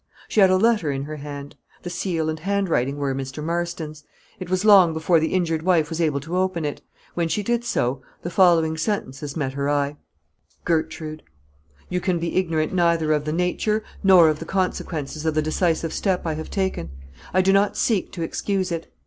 She 0.27 0.39
had 0.39 0.49
a 0.49 0.57
letter 0.57 0.89
in 0.91 1.03
her 1.03 1.17
hand; 1.17 1.55
the 1.83 1.91
seal 1.91 2.27
and 2.27 2.39
handwriting 2.39 2.97
were 2.97 3.13
Mr. 3.13 3.43
Marston's. 3.43 4.03
It 4.39 4.49
was 4.49 4.65
long 4.65 4.93
before 4.93 5.19
the 5.19 5.31
injured 5.35 5.61
wife 5.61 5.89
was 5.91 6.01
able 6.01 6.19
to 6.21 6.37
open 6.37 6.65
it; 6.65 6.81
when 7.13 7.27
she 7.27 7.43
did 7.43 7.63
so, 7.63 8.01
the 8.23 8.31
following 8.31 8.77
sentences 8.77 9.37
met 9.37 9.53
her 9.53 9.69
eye: 9.69 9.97
"Gertrude, 10.65 11.21
"You 11.87 12.01
can 12.01 12.17
be 12.17 12.35
ignorant 12.35 12.73
neither 12.73 13.13
of 13.13 13.25
the 13.25 13.31
nature 13.31 13.83
nor 14.03 14.27
of 14.27 14.39
the 14.39 14.45
consequences 14.45 15.23
of 15.23 15.35
the 15.35 15.41
decisive 15.43 15.93
step 15.93 16.25
I 16.25 16.33
have 16.33 16.49
taken: 16.49 16.89
I 17.31 17.43
do 17.43 17.53
not 17.53 17.77
seek 17.77 18.11
to 18.13 18.23
excuse 18.23 18.71
it. 18.71 18.91